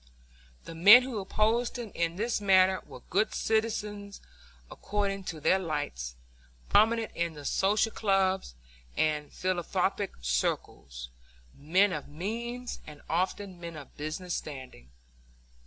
The 0.65 0.73
men 0.73 1.03
who 1.03 1.19
opposed 1.19 1.77
him 1.77 1.91
in 1.93 2.15
this 2.15 2.41
manner 2.41 2.81
were 2.87 3.01
good 3.11 3.35
citizens 3.35 4.19
according 4.71 5.25
to 5.25 5.39
their 5.39 5.59
lights, 5.59 6.15
prominent 6.69 7.11
in 7.13 7.35
the 7.35 7.45
social 7.45 7.91
clubs 7.91 8.55
and 8.97 9.25
in 9.25 9.29
philanthropic 9.29 10.13
circles, 10.19 11.09
men 11.53 11.93
of 11.93 12.07
means 12.07 12.79
and 12.87 13.03
often 13.11 13.59
men 13.59 13.75
of 13.75 13.95
business 13.95 14.33
standing. 14.33 14.89